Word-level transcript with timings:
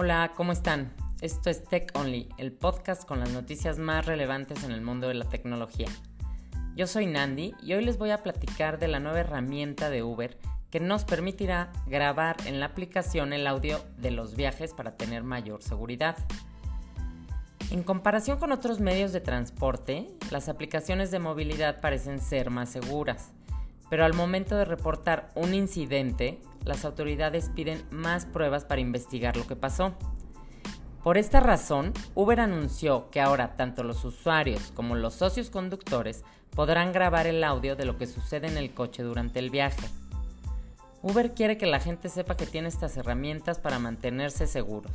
Hola, 0.00 0.30
¿cómo 0.36 0.52
están? 0.52 0.92
Esto 1.22 1.50
es 1.50 1.64
Tech 1.64 1.90
Only, 1.96 2.28
el 2.38 2.52
podcast 2.52 3.04
con 3.04 3.18
las 3.18 3.32
noticias 3.32 3.80
más 3.80 4.06
relevantes 4.06 4.62
en 4.62 4.70
el 4.70 4.80
mundo 4.80 5.08
de 5.08 5.14
la 5.14 5.28
tecnología. 5.28 5.88
Yo 6.76 6.86
soy 6.86 7.06
Nandi 7.06 7.52
y 7.64 7.72
hoy 7.72 7.84
les 7.84 7.98
voy 7.98 8.12
a 8.12 8.22
platicar 8.22 8.78
de 8.78 8.86
la 8.86 9.00
nueva 9.00 9.18
herramienta 9.18 9.90
de 9.90 10.04
Uber 10.04 10.38
que 10.70 10.78
nos 10.78 11.04
permitirá 11.04 11.72
grabar 11.88 12.36
en 12.44 12.60
la 12.60 12.66
aplicación 12.66 13.32
el 13.32 13.44
audio 13.48 13.80
de 13.96 14.12
los 14.12 14.36
viajes 14.36 14.72
para 14.72 14.96
tener 14.96 15.24
mayor 15.24 15.64
seguridad. 15.64 16.16
En 17.72 17.82
comparación 17.82 18.38
con 18.38 18.52
otros 18.52 18.78
medios 18.78 19.12
de 19.12 19.20
transporte, 19.20 20.06
las 20.30 20.48
aplicaciones 20.48 21.10
de 21.10 21.18
movilidad 21.18 21.80
parecen 21.80 22.20
ser 22.20 22.50
más 22.50 22.70
seguras, 22.70 23.32
pero 23.90 24.04
al 24.04 24.14
momento 24.14 24.56
de 24.56 24.64
reportar 24.64 25.30
un 25.34 25.54
incidente, 25.54 26.40
las 26.68 26.84
autoridades 26.84 27.50
piden 27.54 27.82
más 27.90 28.26
pruebas 28.26 28.64
para 28.64 28.80
investigar 28.80 29.36
lo 29.36 29.46
que 29.46 29.56
pasó. 29.56 29.94
Por 31.02 31.16
esta 31.16 31.40
razón, 31.40 31.94
Uber 32.14 32.40
anunció 32.40 33.08
que 33.10 33.20
ahora 33.20 33.56
tanto 33.56 33.82
los 33.82 34.04
usuarios 34.04 34.70
como 34.74 34.94
los 34.94 35.14
socios 35.14 35.48
conductores 35.48 36.24
podrán 36.50 36.92
grabar 36.92 37.26
el 37.26 37.42
audio 37.42 37.74
de 37.74 37.86
lo 37.86 37.96
que 37.96 38.06
sucede 38.06 38.48
en 38.48 38.58
el 38.58 38.74
coche 38.74 39.02
durante 39.02 39.38
el 39.38 39.48
viaje. 39.48 39.88
Uber 41.00 41.32
quiere 41.32 41.56
que 41.56 41.66
la 41.66 41.80
gente 41.80 42.10
sepa 42.10 42.36
que 42.36 42.46
tiene 42.46 42.68
estas 42.68 42.96
herramientas 42.96 43.58
para 43.58 43.78
mantenerse 43.78 44.46
seguros. 44.46 44.92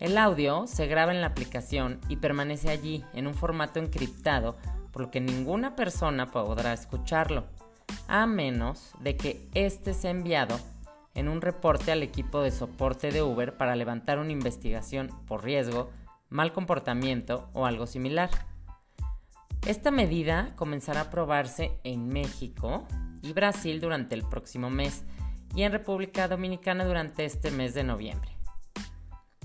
El 0.00 0.18
audio 0.18 0.66
se 0.66 0.86
graba 0.86 1.12
en 1.12 1.22
la 1.22 1.28
aplicación 1.28 2.00
y 2.08 2.16
permanece 2.16 2.68
allí 2.68 3.04
en 3.14 3.26
un 3.26 3.34
formato 3.34 3.78
encriptado 3.78 4.56
por 4.92 5.02
lo 5.02 5.10
que 5.10 5.20
ninguna 5.20 5.74
persona 5.74 6.30
podrá 6.30 6.72
escucharlo, 6.72 7.44
a 8.08 8.26
menos 8.26 8.92
de 9.00 9.16
que 9.16 9.48
éste 9.54 9.94
sea 9.94 10.10
enviado 10.10 10.58
en 11.14 11.28
un 11.28 11.40
reporte 11.40 11.92
al 11.92 12.02
equipo 12.02 12.42
de 12.42 12.50
soporte 12.50 13.10
de 13.10 13.22
Uber 13.22 13.56
para 13.56 13.76
levantar 13.76 14.18
una 14.18 14.32
investigación 14.32 15.10
por 15.26 15.44
riesgo, 15.44 15.90
mal 16.28 16.52
comportamiento 16.52 17.48
o 17.52 17.66
algo 17.66 17.86
similar. 17.86 18.30
Esta 19.66 19.90
medida 19.90 20.52
comenzará 20.56 21.02
a 21.02 21.10
probarse 21.10 21.78
en 21.84 22.08
México 22.08 22.86
y 23.22 23.32
Brasil 23.32 23.80
durante 23.80 24.14
el 24.14 24.22
próximo 24.22 24.68
mes 24.68 25.04
y 25.54 25.62
en 25.62 25.72
República 25.72 26.28
Dominicana 26.28 26.84
durante 26.84 27.24
este 27.24 27.50
mes 27.50 27.74
de 27.74 27.84
noviembre. 27.84 28.30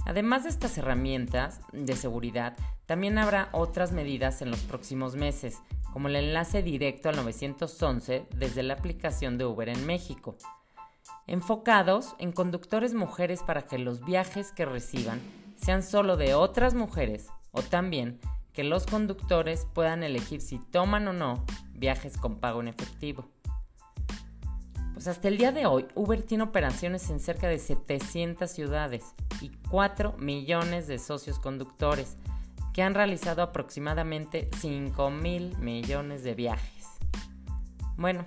Además 0.06 0.44
de 0.44 0.50
estas 0.50 0.78
herramientas 0.78 1.62
de 1.72 1.96
seguridad, 1.96 2.58
también 2.88 3.20
habrá 3.20 3.50
otras 3.52 3.92
medidas 3.92 4.42
en 4.42 4.50
los 4.50 4.62
próximos 4.62 5.16
meses, 5.16 5.60
como 5.94 6.08
el 6.08 6.16
enlace 6.16 6.64
directo 6.64 7.10
al 7.10 7.16
911 7.16 8.28
desde 8.36 8.64
la 8.64 8.76
aplicación 8.76 9.38
de 9.38 9.46
Uber 9.46 9.70
en 9.70 9.86
México, 9.86 10.36
enfocados 11.28 12.16
en 12.20 12.32
conductores 12.32 12.94
mujeres 12.94 13.44
para 13.44 13.64
que 13.64 13.78
los 13.78 14.04
viajes 14.04 14.52
que 14.52 14.66
reciban 14.66 15.20
sean 15.56 15.84
solo 15.84 16.18
de 16.18 16.34
otras 16.34 16.74
mujeres 16.74 17.28
o 17.52 17.62
también 17.62 18.20
que 18.54 18.64
los 18.64 18.86
conductores 18.86 19.68
puedan 19.74 20.04
elegir 20.04 20.42
si 20.42 20.60
toman 20.60 21.08
o 21.08 21.14
no 21.14 21.46
viajes 21.74 22.18
con 22.18 22.40
pago 22.40 22.62
en 22.62 22.68
efectivo. 22.68 23.30
Pues 24.94 25.08
hasta 25.08 25.30
el 25.30 25.38
día 25.38 25.54
de 25.54 25.66
hoy, 25.66 25.86
Uber 25.96 26.22
tiene 26.24 26.44
operaciones 26.44 27.10
en 27.10 27.22
cerca 27.22 27.48
de 27.48 27.58
700 27.58 28.52
ciudades 28.52 29.06
y 29.40 29.50
4 29.70 30.18
millones 30.18 30.88
de 30.88 31.00
socios 31.00 31.40
conductores 31.40 32.18
que 32.80 32.84
han 32.84 32.96
realizado 32.96 33.42
aproximadamente 33.42 34.50
5 34.58 35.12
mil 35.12 35.58
millones 35.58 36.24
de 36.24 36.34
viajes. 36.34 36.86
Bueno, 37.98 38.26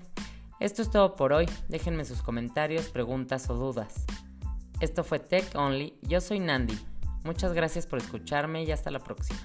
esto 0.61 0.83
es 0.83 0.90
todo 0.90 1.17
por 1.17 1.33
hoy. 1.33 1.48
Déjenme 1.70 2.05
sus 2.05 2.20
comentarios, 2.20 2.90
preguntas 2.90 3.48
o 3.48 3.55
dudas. 3.55 4.05
Esto 4.79 5.05
fue 5.05 5.20
Tech 5.20 5.55
Only. 5.55 5.98
Yo 6.02 6.20
soy 6.20 6.39
Nandi. 6.39 6.79
Muchas 7.24 7.55
gracias 7.55 7.86
por 7.86 7.98
escucharme 7.98 8.63
y 8.64 8.73
hasta 8.73 8.90
la 8.90 8.98
próxima. 8.98 9.40